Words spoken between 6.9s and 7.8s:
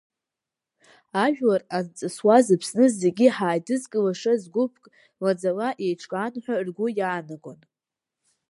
иаанагон.